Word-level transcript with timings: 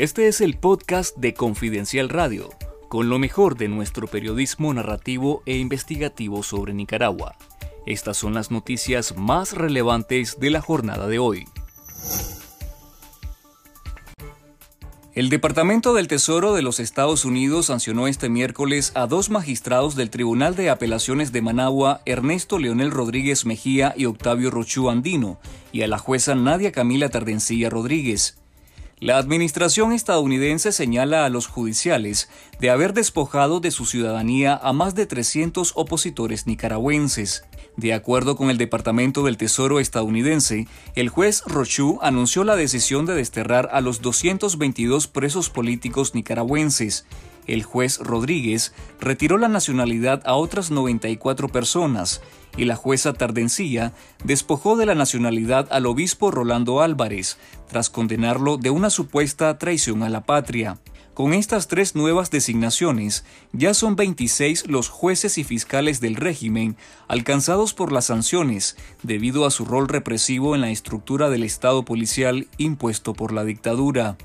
Este 0.00 0.28
es 0.28 0.40
el 0.40 0.56
podcast 0.56 1.14
de 1.18 1.34
Confidencial 1.34 2.08
Radio, 2.08 2.48
con 2.88 3.10
lo 3.10 3.18
mejor 3.18 3.58
de 3.58 3.68
nuestro 3.68 4.06
periodismo 4.06 4.72
narrativo 4.72 5.42
e 5.44 5.58
investigativo 5.58 6.42
sobre 6.42 6.72
Nicaragua. 6.72 7.36
Estas 7.84 8.16
son 8.16 8.32
las 8.32 8.50
noticias 8.50 9.18
más 9.18 9.52
relevantes 9.52 10.40
de 10.40 10.48
la 10.48 10.62
jornada 10.62 11.06
de 11.06 11.18
hoy. 11.18 11.44
El 15.14 15.28
Departamento 15.28 15.92
del 15.92 16.08
Tesoro 16.08 16.54
de 16.54 16.62
los 16.62 16.80
Estados 16.80 17.26
Unidos 17.26 17.66
sancionó 17.66 18.06
este 18.06 18.30
miércoles 18.30 18.92
a 18.94 19.06
dos 19.06 19.28
magistrados 19.28 19.96
del 19.96 20.08
Tribunal 20.08 20.56
de 20.56 20.70
Apelaciones 20.70 21.30
de 21.30 21.42
Managua, 21.42 22.00
Ernesto 22.06 22.58
Leonel 22.58 22.90
Rodríguez 22.90 23.44
Mejía 23.44 23.92
y 23.94 24.06
Octavio 24.06 24.50
Rochú 24.50 24.88
Andino, 24.88 25.38
y 25.72 25.82
a 25.82 25.88
la 25.88 25.98
jueza 25.98 26.34
Nadia 26.34 26.72
Camila 26.72 27.10
Tardencilla 27.10 27.68
Rodríguez. 27.68 28.39
La 29.00 29.16
administración 29.16 29.92
estadounidense 29.92 30.72
señala 30.72 31.24
a 31.24 31.30
los 31.30 31.46
judiciales 31.46 32.28
de 32.60 32.68
haber 32.68 32.92
despojado 32.92 33.58
de 33.58 33.70
su 33.70 33.86
ciudadanía 33.86 34.60
a 34.62 34.74
más 34.74 34.94
de 34.94 35.06
300 35.06 35.72
opositores 35.74 36.46
nicaragüenses. 36.46 37.44
De 37.78 37.94
acuerdo 37.94 38.36
con 38.36 38.50
el 38.50 38.58
Departamento 38.58 39.22
del 39.22 39.38
Tesoro 39.38 39.80
estadounidense, 39.80 40.68
el 40.96 41.08
juez 41.08 41.42
Rochu 41.46 41.98
anunció 42.02 42.44
la 42.44 42.56
decisión 42.56 43.06
de 43.06 43.14
desterrar 43.14 43.70
a 43.72 43.80
los 43.80 44.02
222 44.02 45.06
presos 45.06 45.48
políticos 45.48 46.14
nicaragüenses, 46.14 47.06
el 47.52 47.62
juez 47.62 47.98
Rodríguez 47.98 48.72
retiró 49.00 49.38
la 49.38 49.48
nacionalidad 49.48 50.22
a 50.24 50.34
otras 50.34 50.70
94 50.70 51.48
personas 51.48 52.22
y 52.56 52.64
la 52.64 52.76
jueza 52.76 53.12
Tardencilla 53.12 53.92
despojó 54.24 54.76
de 54.76 54.86
la 54.86 54.94
nacionalidad 54.94 55.68
al 55.70 55.86
obispo 55.86 56.30
Rolando 56.30 56.80
Álvarez, 56.80 57.38
tras 57.68 57.90
condenarlo 57.90 58.56
de 58.56 58.70
una 58.70 58.90
supuesta 58.90 59.56
traición 59.58 60.02
a 60.02 60.08
la 60.08 60.22
patria. 60.22 60.78
Con 61.14 61.34
estas 61.34 61.68
tres 61.68 61.94
nuevas 61.96 62.30
designaciones, 62.30 63.24
ya 63.52 63.74
son 63.74 63.94
26 63.94 64.68
los 64.68 64.88
jueces 64.88 65.38
y 65.38 65.44
fiscales 65.44 66.00
del 66.00 66.16
régimen 66.16 66.76
alcanzados 67.08 67.74
por 67.74 67.92
las 67.92 68.06
sanciones 68.06 68.76
debido 69.02 69.44
a 69.44 69.50
su 69.50 69.64
rol 69.64 69.88
represivo 69.88 70.54
en 70.54 70.62
la 70.62 70.70
estructura 70.70 71.28
del 71.28 71.42
Estado 71.42 71.84
policial 71.84 72.48
impuesto 72.58 73.12
por 73.12 73.32
la 73.32 73.44
dictadura. 73.44 74.16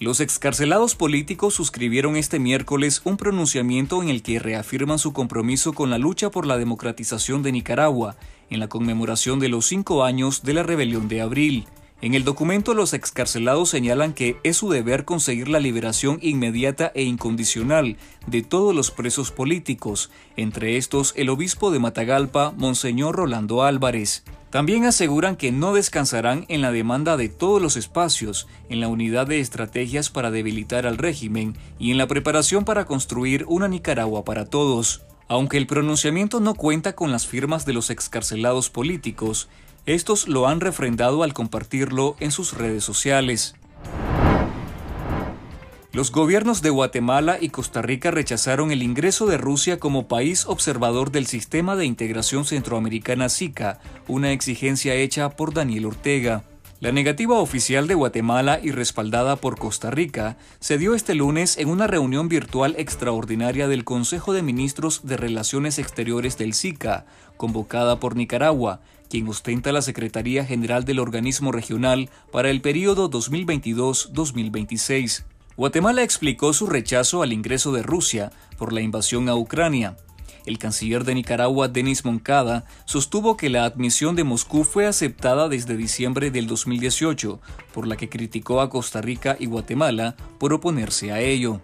Los 0.00 0.20
excarcelados 0.20 0.94
políticos 0.94 1.52
suscribieron 1.52 2.16
este 2.16 2.38
miércoles 2.38 3.02
un 3.04 3.18
pronunciamiento 3.18 4.02
en 4.02 4.08
el 4.08 4.22
que 4.22 4.38
reafirman 4.38 4.98
su 4.98 5.12
compromiso 5.12 5.74
con 5.74 5.90
la 5.90 5.98
lucha 5.98 6.30
por 6.30 6.46
la 6.46 6.56
democratización 6.56 7.42
de 7.42 7.52
Nicaragua 7.52 8.16
en 8.48 8.60
la 8.60 8.68
conmemoración 8.68 9.40
de 9.40 9.50
los 9.50 9.66
cinco 9.66 10.02
años 10.02 10.42
de 10.42 10.54
la 10.54 10.62
rebelión 10.62 11.06
de 11.08 11.20
abril. 11.20 11.66
En 12.00 12.14
el 12.14 12.24
documento 12.24 12.72
los 12.72 12.94
excarcelados 12.94 13.68
señalan 13.68 14.14
que 14.14 14.38
es 14.42 14.56
su 14.56 14.70
deber 14.70 15.04
conseguir 15.04 15.48
la 15.50 15.60
liberación 15.60 16.18
inmediata 16.22 16.90
e 16.94 17.02
incondicional 17.02 17.98
de 18.26 18.40
todos 18.40 18.74
los 18.74 18.90
presos 18.90 19.30
políticos, 19.30 20.10
entre 20.34 20.78
estos 20.78 21.12
el 21.18 21.28
obispo 21.28 21.70
de 21.70 21.78
Matagalpa, 21.78 22.54
Monseñor 22.56 23.16
Rolando 23.16 23.64
Álvarez. 23.64 24.24
También 24.50 24.84
aseguran 24.84 25.36
que 25.36 25.52
no 25.52 25.74
descansarán 25.74 26.44
en 26.48 26.60
la 26.60 26.72
demanda 26.72 27.16
de 27.16 27.28
todos 27.28 27.62
los 27.62 27.76
espacios, 27.76 28.48
en 28.68 28.80
la 28.80 28.88
unidad 28.88 29.28
de 29.28 29.38
estrategias 29.38 30.10
para 30.10 30.32
debilitar 30.32 30.86
al 30.86 30.98
régimen 30.98 31.56
y 31.78 31.92
en 31.92 31.98
la 31.98 32.08
preparación 32.08 32.64
para 32.64 32.84
construir 32.84 33.44
una 33.46 33.68
Nicaragua 33.68 34.24
para 34.24 34.46
todos. 34.46 35.02
Aunque 35.28 35.56
el 35.56 35.68
pronunciamiento 35.68 36.40
no 36.40 36.54
cuenta 36.54 36.96
con 36.96 37.12
las 37.12 37.28
firmas 37.28 37.64
de 37.64 37.74
los 37.74 37.90
excarcelados 37.90 38.70
políticos, 38.70 39.48
estos 39.86 40.26
lo 40.26 40.48
han 40.48 40.60
refrendado 40.60 41.22
al 41.22 41.32
compartirlo 41.32 42.16
en 42.18 42.32
sus 42.32 42.54
redes 42.54 42.82
sociales. 42.82 43.54
Los 45.92 46.12
gobiernos 46.12 46.62
de 46.62 46.70
Guatemala 46.70 47.38
y 47.40 47.48
Costa 47.48 47.82
Rica 47.82 48.12
rechazaron 48.12 48.70
el 48.70 48.84
ingreso 48.84 49.26
de 49.26 49.38
Rusia 49.38 49.80
como 49.80 50.06
país 50.06 50.46
observador 50.46 51.10
del 51.10 51.26
Sistema 51.26 51.74
de 51.74 51.84
Integración 51.84 52.44
Centroamericana 52.44 53.28
SICA, 53.28 53.80
una 54.06 54.30
exigencia 54.30 54.94
hecha 54.94 55.30
por 55.30 55.52
Daniel 55.52 55.86
Ortega. 55.86 56.44
La 56.78 56.92
negativa 56.92 57.40
oficial 57.40 57.88
de 57.88 57.96
Guatemala 57.96 58.60
y 58.62 58.70
respaldada 58.70 59.34
por 59.34 59.58
Costa 59.58 59.90
Rica 59.90 60.36
se 60.60 60.78
dio 60.78 60.94
este 60.94 61.16
lunes 61.16 61.58
en 61.58 61.68
una 61.68 61.88
reunión 61.88 62.28
virtual 62.28 62.76
extraordinaria 62.78 63.66
del 63.66 63.82
Consejo 63.82 64.32
de 64.32 64.42
Ministros 64.42 65.00
de 65.02 65.16
Relaciones 65.16 65.80
Exteriores 65.80 66.38
del 66.38 66.54
SICA, 66.54 67.04
convocada 67.36 67.98
por 67.98 68.14
Nicaragua, 68.14 68.78
quien 69.08 69.26
ostenta 69.26 69.72
la 69.72 69.82
Secretaría 69.82 70.44
General 70.44 70.84
del 70.84 71.00
organismo 71.00 71.50
regional 71.50 72.10
para 72.30 72.48
el 72.48 72.60
periodo 72.60 73.10
2022-2026. 73.10 75.24
Guatemala 75.60 76.02
explicó 76.02 76.54
su 76.54 76.66
rechazo 76.66 77.20
al 77.20 77.34
ingreso 77.34 77.70
de 77.70 77.82
Rusia 77.82 78.32
por 78.56 78.72
la 78.72 78.80
invasión 78.80 79.28
a 79.28 79.36
Ucrania. 79.36 79.94
El 80.46 80.56
canciller 80.58 81.04
de 81.04 81.14
Nicaragua, 81.14 81.68
Denis 81.68 82.02
Moncada, 82.02 82.64
sostuvo 82.86 83.36
que 83.36 83.50
la 83.50 83.66
admisión 83.66 84.16
de 84.16 84.24
Moscú 84.24 84.64
fue 84.64 84.86
aceptada 84.86 85.50
desde 85.50 85.76
diciembre 85.76 86.30
del 86.30 86.46
2018, 86.46 87.42
por 87.74 87.86
la 87.86 87.98
que 87.98 88.08
criticó 88.08 88.62
a 88.62 88.70
Costa 88.70 89.02
Rica 89.02 89.36
y 89.38 89.44
Guatemala 89.44 90.16
por 90.38 90.54
oponerse 90.54 91.12
a 91.12 91.20
ello. 91.20 91.60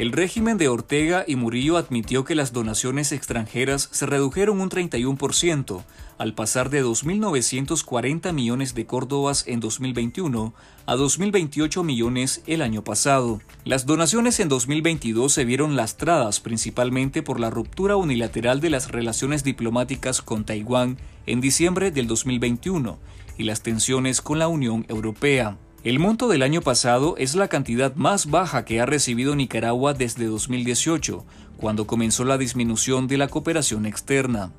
El 0.00 0.12
régimen 0.12 0.56
de 0.56 0.68
Ortega 0.68 1.26
y 1.28 1.36
Murillo 1.36 1.76
admitió 1.76 2.24
que 2.24 2.34
las 2.34 2.54
donaciones 2.54 3.12
extranjeras 3.12 3.90
se 3.92 4.06
redujeron 4.06 4.58
un 4.62 4.70
31%, 4.70 5.84
al 6.16 6.32
pasar 6.32 6.70
de 6.70 6.82
2.940 6.82 8.32
millones 8.32 8.74
de 8.74 8.86
córdobas 8.86 9.46
en 9.46 9.60
2021 9.60 10.54
a 10.86 10.96
2.028 10.96 11.84
millones 11.84 12.42
el 12.46 12.62
año 12.62 12.82
pasado. 12.82 13.42
Las 13.66 13.84
donaciones 13.84 14.40
en 14.40 14.48
2022 14.48 15.34
se 15.34 15.44
vieron 15.44 15.76
lastradas 15.76 16.40
principalmente 16.40 17.22
por 17.22 17.38
la 17.38 17.50
ruptura 17.50 17.96
unilateral 17.96 18.62
de 18.62 18.70
las 18.70 18.90
relaciones 18.90 19.44
diplomáticas 19.44 20.22
con 20.22 20.46
Taiwán 20.46 20.96
en 21.26 21.42
diciembre 21.42 21.90
del 21.90 22.06
2021 22.06 22.98
y 23.36 23.42
las 23.42 23.62
tensiones 23.62 24.22
con 24.22 24.38
la 24.38 24.48
Unión 24.48 24.86
Europea. 24.88 25.58
El 25.82 25.98
monto 25.98 26.28
del 26.28 26.42
año 26.42 26.60
pasado 26.60 27.14
es 27.16 27.34
la 27.34 27.48
cantidad 27.48 27.94
más 27.94 28.26
baja 28.26 28.66
que 28.66 28.82
ha 28.82 28.86
recibido 28.86 29.34
Nicaragua 29.34 29.94
desde 29.94 30.26
2018, 30.26 31.24
cuando 31.56 31.86
comenzó 31.86 32.26
la 32.26 32.36
disminución 32.36 33.06
de 33.06 33.16
la 33.16 33.28
cooperación 33.28 33.86
externa. 33.86 34.52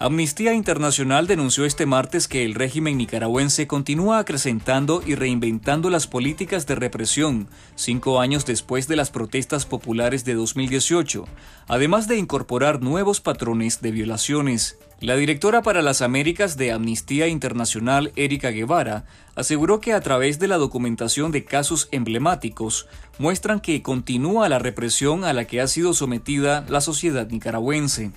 Amnistía 0.00 0.54
Internacional 0.54 1.26
denunció 1.26 1.64
este 1.64 1.84
martes 1.84 2.28
que 2.28 2.44
el 2.44 2.54
régimen 2.54 2.96
nicaragüense 2.98 3.66
continúa 3.66 4.20
acrecentando 4.20 5.02
y 5.04 5.16
reinventando 5.16 5.90
las 5.90 6.06
políticas 6.06 6.68
de 6.68 6.76
represión, 6.76 7.48
cinco 7.74 8.20
años 8.20 8.46
después 8.46 8.86
de 8.86 8.94
las 8.94 9.10
protestas 9.10 9.66
populares 9.66 10.24
de 10.24 10.34
2018, 10.34 11.24
además 11.66 12.06
de 12.06 12.16
incorporar 12.16 12.80
nuevos 12.80 13.20
patrones 13.20 13.80
de 13.82 13.90
violaciones. 13.90 14.78
La 15.00 15.16
directora 15.16 15.62
para 15.62 15.82
las 15.82 16.00
Américas 16.00 16.56
de 16.56 16.70
Amnistía 16.70 17.26
Internacional, 17.26 18.12
Erika 18.14 18.50
Guevara, 18.50 19.04
aseguró 19.34 19.80
que 19.80 19.94
a 19.94 20.00
través 20.00 20.38
de 20.38 20.46
la 20.46 20.58
documentación 20.58 21.32
de 21.32 21.44
casos 21.44 21.88
emblemáticos 21.90 22.86
muestran 23.18 23.58
que 23.58 23.82
continúa 23.82 24.48
la 24.48 24.60
represión 24.60 25.24
a 25.24 25.32
la 25.32 25.46
que 25.46 25.60
ha 25.60 25.66
sido 25.66 25.92
sometida 25.92 26.64
la 26.68 26.80
sociedad 26.80 27.28
nicaragüense. 27.28 28.12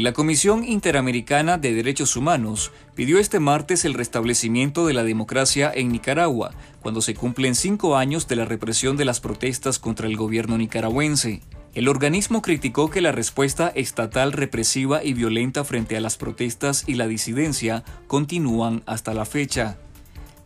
La 0.00 0.14
Comisión 0.14 0.64
Interamericana 0.64 1.58
de 1.58 1.74
Derechos 1.74 2.16
Humanos 2.16 2.72
pidió 2.94 3.18
este 3.18 3.38
martes 3.38 3.84
el 3.84 3.92
restablecimiento 3.92 4.86
de 4.86 4.94
la 4.94 5.04
democracia 5.04 5.70
en 5.74 5.92
Nicaragua, 5.92 6.52
cuando 6.80 7.02
se 7.02 7.14
cumplen 7.14 7.54
cinco 7.54 7.98
años 7.98 8.26
de 8.26 8.36
la 8.36 8.46
represión 8.46 8.96
de 8.96 9.04
las 9.04 9.20
protestas 9.20 9.78
contra 9.78 10.06
el 10.06 10.16
gobierno 10.16 10.56
nicaragüense. 10.56 11.42
El 11.74 11.86
organismo 11.86 12.40
criticó 12.40 12.88
que 12.88 13.02
la 13.02 13.12
respuesta 13.12 13.68
estatal 13.74 14.32
represiva 14.32 15.04
y 15.04 15.12
violenta 15.12 15.64
frente 15.64 15.98
a 15.98 16.00
las 16.00 16.16
protestas 16.16 16.84
y 16.86 16.94
la 16.94 17.06
disidencia 17.06 17.84
continúan 18.06 18.82
hasta 18.86 19.12
la 19.12 19.26
fecha. 19.26 19.76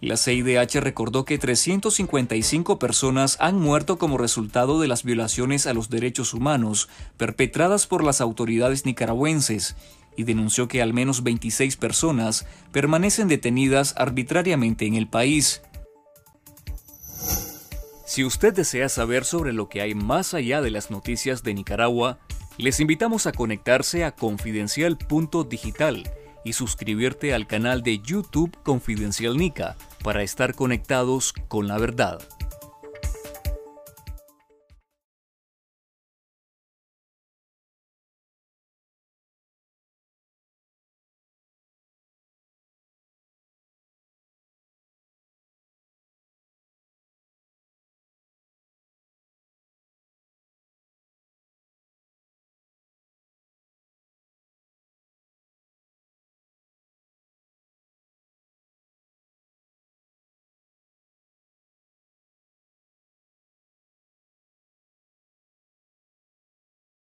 La 0.04 0.18
CIDH 0.18 0.82
recordó 0.82 1.24
que 1.24 1.38
355 1.38 2.78
personas 2.78 3.38
han 3.40 3.58
muerto 3.58 3.96
como 3.96 4.18
resultado 4.18 4.78
de 4.78 4.86
las 4.86 5.02
violaciones 5.02 5.66
a 5.66 5.72
los 5.72 5.88
derechos 5.88 6.34
humanos 6.34 6.90
perpetradas 7.16 7.86
por 7.86 8.04
las 8.04 8.20
autoridades 8.20 8.84
nicaragüenses 8.84 9.76
y 10.14 10.24
denunció 10.24 10.68
que 10.68 10.82
al 10.82 10.92
menos 10.92 11.22
26 11.22 11.78
personas 11.78 12.44
permanecen 12.70 13.28
detenidas 13.28 13.94
arbitrariamente 13.96 14.84
en 14.84 14.94
el 14.94 15.08
país. 15.08 15.62
Si 18.04 18.24
usted 18.24 18.52
desea 18.52 18.90
saber 18.90 19.24
sobre 19.24 19.54
lo 19.54 19.70
que 19.70 19.80
hay 19.80 19.94
más 19.94 20.34
allá 20.34 20.60
de 20.60 20.70
las 20.70 20.90
noticias 20.90 21.42
de 21.42 21.54
Nicaragua, 21.54 22.18
les 22.58 22.78
invitamos 22.78 23.26
a 23.26 23.32
conectarse 23.32 24.04
a 24.04 24.12
confidencial.digital 24.12 26.12
y 26.44 26.52
suscribirte 26.52 27.32
al 27.32 27.46
canal 27.46 27.82
de 27.82 28.00
YouTube 28.00 28.54
Confidencial 28.62 29.38
Nica 29.38 29.78
para 30.04 30.22
estar 30.22 30.54
conectados 30.54 31.32
con 31.48 31.66
la 31.66 31.78
verdad. 31.78 32.20